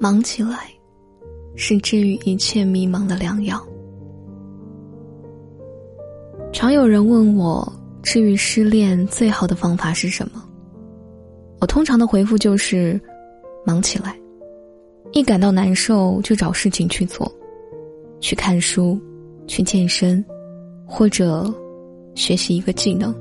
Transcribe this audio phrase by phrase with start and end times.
[0.00, 0.70] 忙起来，
[1.56, 3.60] 是治愈一切迷茫的良药。
[6.52, 7.70] 常有人问我，
[8.02, 10.42] 治愈失恋最好的方法是什么？
[11.60, 13.00] 我通常的回复就是：
[13.66, 14.16] 忙起来。
[15.12, 17.30] 一感到难受，就找事情去做，
[18.20, 19.00] 去看书，
[19.46, 20.24] 去健身，
[20.86, 21.52] 或者
[22.14, 23.12] 学习一个技能。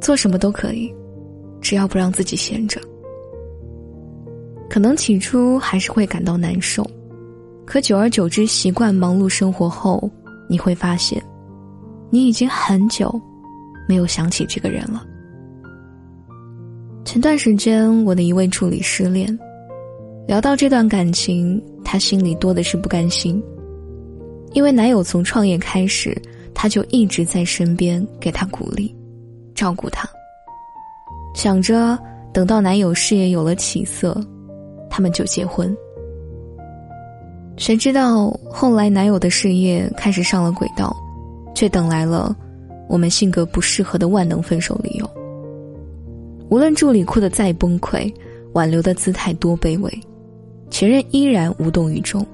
[0.00, 0.92] 做什么都可以，
[1.60, 2.80] 只要不让自己闲着。
[4.72, 6.82] 可能起初还是会感到难受，
[7.66, 10.10] 可久而久之，习惯忙碌生活后，
[10.48, 11.22] 你会发现，
[12.08, 13.20] 你已经很久
[13.86, 15.04] 没有想起这个人了。
[17.04, 19.38] 前段时间，我的一位助理失恋，
[20.26, 23.44] 聊到这段感情，他心里多的是不甘心，
[24.54, 26.16] 因为男友从创业开始，
[26.54, 28.96] 他就一直在身边给他鼓励。
[29.54, 30.08] 照顾他，
[31.34, 31.98] 想着
[32.32, 34.18] 等到男友事业有了起色，
[34.92, 35.74] 他们就结婚。
[37.56, 40.94] 谁知道后来男友的事业开始上了轨道，
[41.54, 42.36] 却等来了
[42.90, 45.10] 我们性格不适合的万能分手理由。
[46.50, 48.12] 无论助理哭得再崩溃，
[48.52, 49.90] 挽留的姿态多卑微，
[50.68, 52.24] 前任依然无动于衷。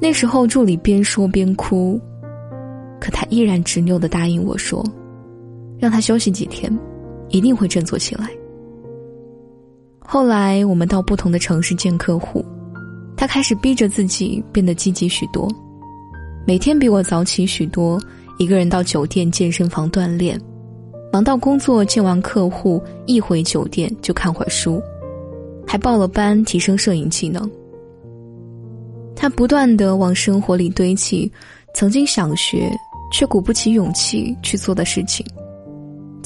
[0.00, 2.00] 那时候助理边说边哭，
[2.98, 4.82] 可他依然执拗的答应我说。
[5.78, 6.74] 让他休息几天，
[7.28, 8.30] 一定会振作起来。
[10.08, 12.44] 后来我们到不同的城市见客户，
[13.16, 15.52] 他开始逼着自己变得积极许多，
[16.46, 18.00] 每天比我早起许多，
[18.38, 20.40] 一个人到酒店健身房锻炼，
[21.12, 24.80] 忙到工作见完客户一回酒店就看会儿书，
[25.66, 27.50] 还报了班提升摄影技能。
[29.16, 31.30] 他不断的往生活里堆砌
[31.74, 32.70] 曾经想学
[33.10, 35.26] 却鼓不起勇气去做的事情。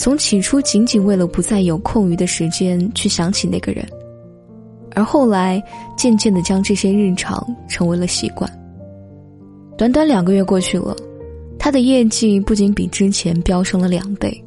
[0.01, 3.87] 从起初仅仅为了不再有空余的时间去想起那个人，
[4.93, 5.63] 而后来
[5.95, 8.51] 渐渐的将这些日常成为了习惯。
[9.77, 10.97] 短短两个月过去了，
[11.59, 14.43] 他的业绩不仅比之前飙升了两倍，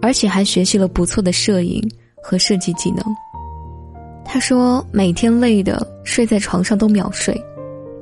[0.00, 1.82] 而且还学习了不错的摄影
[2.22, 3.04] 和设计技能。
[4.24, 7.36] 他说每天累的睡在床上都秒睡，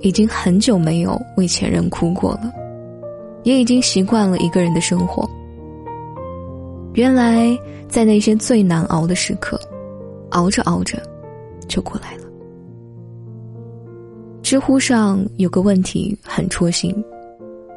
[0.03, 2.53] 已经很久没有为前任哭过了，
[3.43, 5.27] 也已经习惯了一个人的生活。
[6.95, 7.57] 原来，
[7.89, 9.59] 在那些最难熬的时刻，
[10.31, 11.01] 熬着熬着，
[11.69, 12.25] 就过来了。
[14.43, 16.93] 知乎上有个问题很戳心，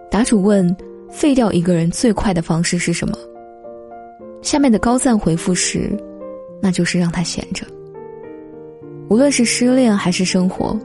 [0.10, 0.76] 答主问
[1.12, 3.16] ：“废掉一个人最快的方式是什么？”
[4.42, 5.92] 下面的高赞回复是
[6.60, 7.66] ：“那就是让他闲着。”
[9.10, 10.76] 无论是失恋还是生活，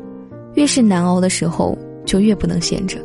[0.55, 2.99] 越是难熬的时候，就越不能闲着。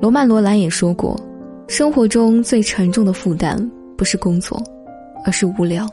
[0.00, 1.18] 罗曼·罗兰也说过
[1.66, 3.58] ：“生活中最沉重的负担。”
[3.96, 4.62] 不是工作，
[5.24, 5.88] 而是无聊。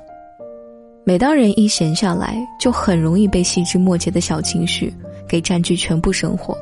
[1.06, 4.94] 每当人一闲下来，就很容易被细枝末节的小情绪
[5.28, 6.58] 给占据全部生活。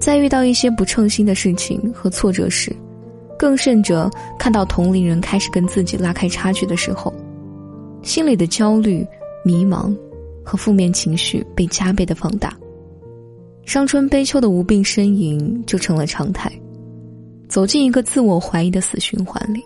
[0.00, 2.74] 在遇到一些不称心的事情和挫折时，
[3.38, 4.08] 更甚者
[4.38, 7.12] 看到同龄人开始跟自己拉开差距的时候，
[8.02, 9.04] 心里的焦虑、
[9.44, 9.96] 迷茫
[10.44, 12.56] 和负面情绪被加倍的放大，
[13.64, 16.52] 伤春悲秋的无病呻吟就成了常态，
[17.48, 19.60] 走进一个自我怀疑的死循环里。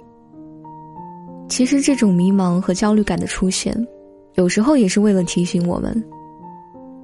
[1.58, 3.76] 其实，这种迷茫和焦虑感的出现，
[4.34, 5.92] 有时候也是为了提醒我们：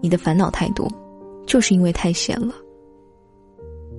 [0.00, 0.88] 你的烦恼太多，
[1.44, 2.54] 就是因为太闲了。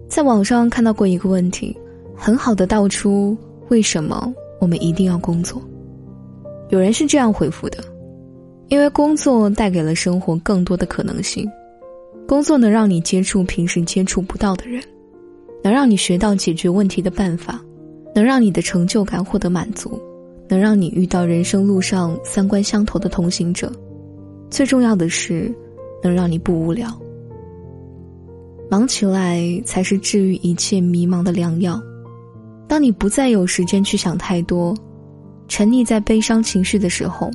[0.08, 1.78] 在网上看到过一个问题，
[2.16, 3.36] 很好的道出
[3.68, 5.62] 为什么我们一定要工作。
[6.70, 7.80] 有人是这样回复的：
[8.70, 11.46] 因为工作带给了生活更多的可能性，
[12.26, 14.82] 工作能让你接触平时接触不到的人，
[15.62, 17.62] 能让你学到解决问题的办法，
[18.16, 20.02] 能让你的成就感获得满足。
[20.56, 23.70] 能让你遇到人生路上三观相投的同行者，
[24.50, 25.54] 最重要的是，
[26.02, 26.90] 能让你不无聊。
[28.72, 31.78] 忙起来才是治愈一切迷茫的良药。
[32.70, 34.74] 当你不再有时间去想太多，
[35.50, 37.30] 沉溺在悲伤情绪的时候，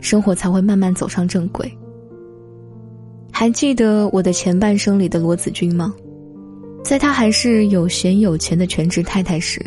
[0.00, 1.68] 生活才会慢慢走上正轨。
[3.32, 5.92] 还记得我的前半生里的罗子君吗？
[6.84, 9.60] 在她还是有闲有钱的全职太太时，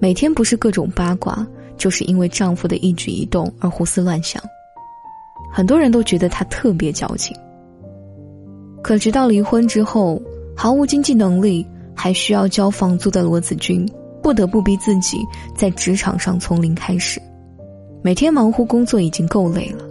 [0.00, 1.46] 每天不是各种八卦。
[1.80, 4.40] 就是因为丈夫的一举一动而胡思乱想，
[5.50, 7.34] 很多人都觉得她特别矫情。
[8.82, 10.20] 可直到离婚之后，
[10.54, 11.66] 毫无经济能力
[11.96, 13.88] 还需要交房租的罗子君，
[14.22, 15.18] 不得不逼自己
[15.56, 17.18] 在职场上从零开始，
[18.02, 19.82] 每天忙乎工作已经够累了，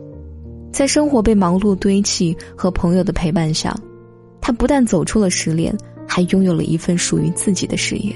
[0.72, 3.76] 在生活被忙碌堆砌和朋友的陪伴下，
[4.40, 5.76] 她不但走出了失恋，
[6.08, 8.16] 还拥有了一份属于自己的事业。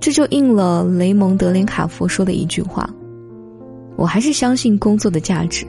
[0.00, 2.88] 这就应了雷蒙德林卡佛说的一句话
[3.96, 5.66] ：“我还是相信工作的价值，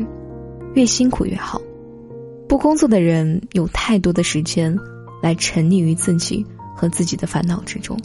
[0.74, 1.62] 越辛苦越好。
[2.48, 4.74] 不工作的人有太多的时间
[5.22, 6.46] 来沉溺于自己
[6.76, 7.98] 和自己的烦恼之中。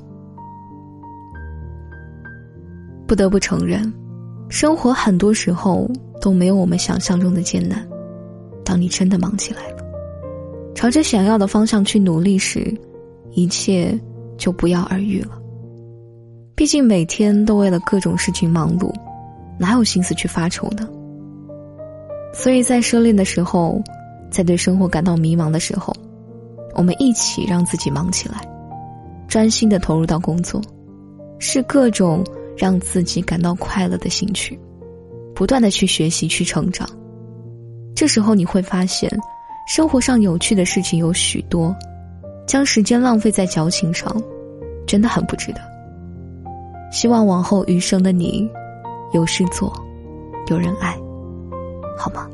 [3.06, 3.92] 不得不承认，
[4.48, 5.88] 生活很多时候
[6.20, 7.86] 都没有我们想象中的艰难。
[8.64, 9.76] 当你真的忙起来了，
[10.74, 12.76] 朝着想要的方向去努力时，
[13.30, 13.96] 一切
[14.36, 15.40] 就不药而愈了。
[16.56, 18.90] 毕竟每天都为了各种事情忙碌，
[19.58, 20.88] 哪有心思去发愁呢？
[22.32, 23.78] 所以在失恋的时候，
[24.30, 25.94] 在对生活感到迷茫的时候，
[26.74, 28.40] 我们一起让自己忙起来，
[29.28, 30.58] 专心的投入到工作，
[31.38, 32.24] 是各种
[32.56, 34.58] 让自己感到快乐的兴趣，
[35.34, 36.88] 不断的去学习去成长。
[37.94, 39.10] 这时候你会发现，
[39.68, 41.76] 生活上有趣的事情有许多，
[42.46, 44.10] 将时间浪费在矫情上，
[44.86, 45.75] 真的很不值得。
[46.90, 48.48] 希望往后余生的你，
[49.12, 49.72] 有事做，
[50.48, 50.98] 有人爱，
[51.98, 52.28] 好吗？